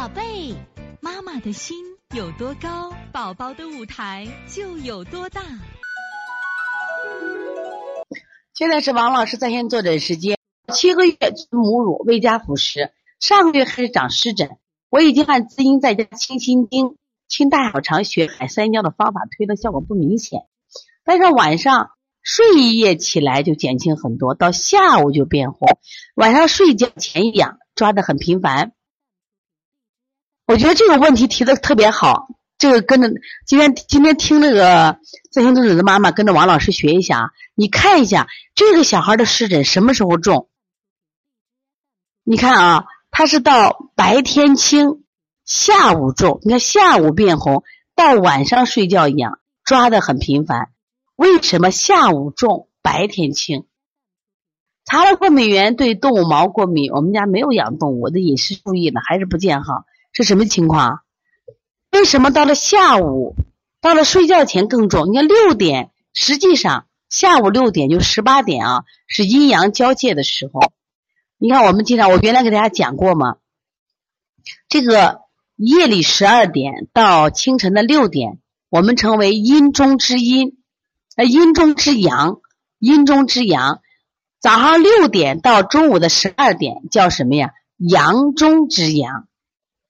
[0.00, 0.54] 宝贝，
[1.02, 1.76] 妈妈的心
[2.16, 5.42] 有多高，宝宝的舞台就有多大。
[8.54, 10.38] 现在是王老师在线坐诊时间。
[10.72, 11.14] 七个月
[11.50, 14.56] 母乳未加辅食，上个月开始长湿疹，
[14.88, 16.96] 我已经按滋阴在家清心经、
[17.28, 20.46] 清大小肠、血海三焦的方法推的效果不明显，
[21.04, 21.90] 但是晚上
[22.22, 25.68] 睡一夜起来就减轻很多，到下午就变红，
[26.14, 28.72] 晚上睡觉前痒，抓的很频繁。
[30.50, 32.26] 我觉得这个问题提的特别好，
[32.58, 33.08] 这个跟着
[33.46, 34.98] 今天今天听那个
[35.30, 38.26] 在线坐诊的妈妈跟着王老师学一下啊，你看一下
[38.56, 40.48] 这个小孩的湿疹什么时候重？
[42.24, 45.04] 你看啊，他是到白天轻，
[45.44, 46.40] 下午重。
[46.42, 47.62] 你看下午变红，
[47.94, 50.70] 到晚上睡觉痒，抓的很频繁。
[51.14, 53.66] 为什么下午重，白天轻？
[54.84, 56.90] 查了过敏源，对动物毛过敏。
[56.90, 59.84] 我们家没有养动物，我的饮食注意了，还是不见好。
[60.22, 61.00] 是什么情况？
[61.90, 63.34] 为什么到了下午，
[63.80, 65.10] 到了睡觉前更重？
[65.10, 70.72] 你看六点，实际上下午六点就十八点啊，是阴阳交界的时候。
[71.38, 73.36] 你看我们经常，我原来给大家讲过嘛？
[74.68, 75.20] 这个
[75.56, 80.58] 夜里十二点到清晨的六点，我们称为阴中之阴，
[81.16, 82.40] 呃，阴中之阳，
[82.78, 83.80] 阴中之阳。
[84.38, 87.52] 早上六点到中午的十二点叫什么呀？
[87.78, 89.26] 阳中之阳。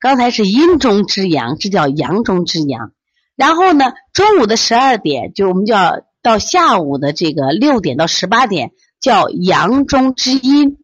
[0.00, 2.92] 刚才是阴中之阳，这叫阳中之阳。
[3.36, 10.78] 然后呢，中午的十二点，就我们叫到下午的这个六点到十八点，叫阳中之阴。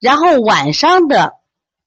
[0.00, 1.32] 然后晚上的，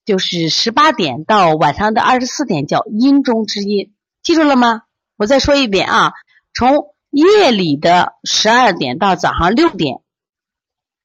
[0.06, 3.94] 就是十八点到晚上的二十四点，叫阴中之阴。
[4.24, 4.82] 记住了吗？
[5.18, 6.14] 我再说一遍啊，
[6.54, 10.00] 从夜里的十二点到早上六点，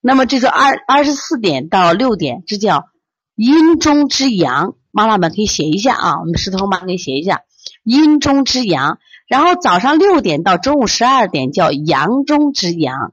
[0.00, 2.88] 那么这个二二十四点到六点，这叫
[3.36, 4.74] 阴中之阳。
[4.90, 7.42] 妈妈们可以写一下啊，我们石头妈可以写一下。
[7.82, 8.98] 阴中之阳，
[9.28, 13.12] 然后早上六点到中午十二点叫阳中之阳，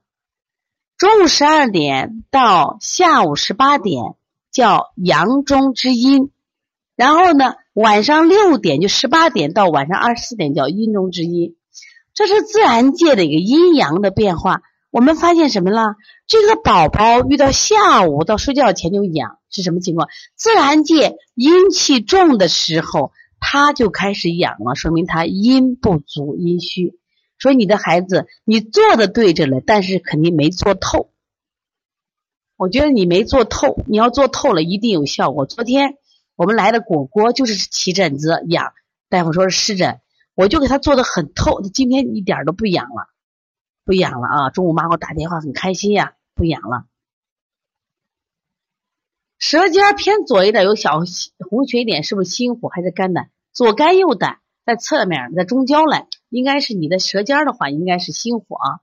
[0.97, 4.15] 中午十二点到下午十八点
[4.51, 6.31] 叫阳中之阴，
[6.95, 11.55] 然后呢晚上六点就十八点到晚上二十四点叫阴中之阴，
[12.13, 14.61] 这是自然界的一个阴阳的变化。
[14.93, 15.95] 我们发现什么了？
[16.27, 20.07] 这个宝宝遇到下午到睡觉前就痒，是什么情况？
[20.35, 26.99] 自然界阴气重的时候，他就开始痒了，说明他阴不足、阴虚。
[27.39, 31.09] 所以你的孩子，你做的对着了，但是肯定没做透。
[32.55, 35.47] 我觉得你没做透，你要做透了，一定有效果。
[35.47, 35.95] 昨天
[36.35, 38.73] 我们来的果果就是起疹子痒，
[39.09, 40.01] 大夫说是湿疹，
[40.35, 43.09] 我就给他做的很透，今天一点都不痒了。
[43.85, 44.49] 不痒了啊！
[44.49, 46.85] 中午妈给我打电话，很开心呀，不痒了。
[49.39, 51.01] 舌尖偏左一点，有小
[51.49, 53.29] 红血点，是不是心火还是肝胆？
[53.51, 58.79] 左肝右胆，在侧面，在中焦来，应该是你的舌尖的话，应该是心火啊。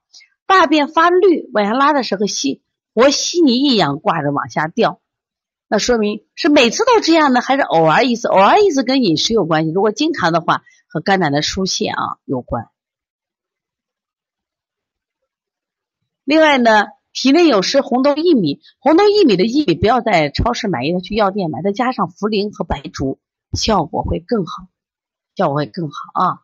[0.47, 2.63] 大便发绿，往下拉的时候稀
[2.95, 5.01] 和稀泥一样挂着往下掉，
[5.67, 8.29] 那说明是每次都这样呢，还是偶尔一次？
[8.29, 12.69] 偶尔一次跟饮食有关系，如果经常的话，和肝胆的疏泄啊有关。
[16.25, 23.19] 另外呢，体内有湿，红豆薏米，红豆薏米的薏米不要在超市买，要去药店买，再加上茯苓和白术，
[23.53, 24.69] 效果会更好，
[25.35, 26.41] 效果会更好啊。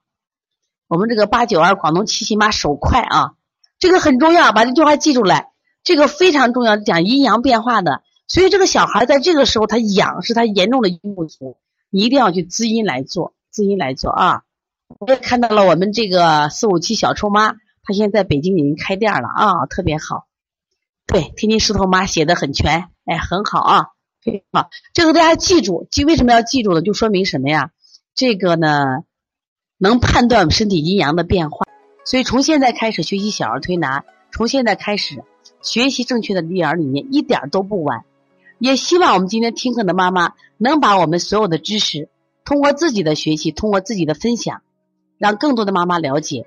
[0.89, 3.35] 我们这个八九二广东七喜妈手快啊，
[3.79, 5.53] 这个很重要，把这句话记住来，
[5.85, 8.03] 这个非常重要，讲阴阳变化的。
[8.27, 11.59] 所以这个小孩在这个时候他痒，是他严重的阴不足，
[11.91, 14.43] 你一定要去滋阴来做，滋阴来做啊。
[14.99, 17.55] 我也看到了我们这个四五七小臭妈。
[17.87, 20.27] 他现在在北京已经开店了啊，特别好。
[21.07, 23.87] 对，天津石头妈写的很全，哎，很好啊，
[24.21, 24.71] 非常好。
[24.93, 26.83] 这个大家记住，记为什么要记住呢？
[26.83, 27.71] 就说明什么呀？
[28.17, 29.05] 这个呢，
[29.79, 31.65] 能判断身体阴阳的变化。
[32.05, 35.23] 所以从现在开始学习小儿推拿，从现在开始
[35.63, 38.05] 学习正确的育儿理念，一点都不晚。
[38.59, 42.09] 也希望我们今天听课的妈妈能把我们所有的知识，
[42.45, 44.63] 通过自己的学习，通过自己的分享，
[45.19, 46.47] 让更多的妈妈了解。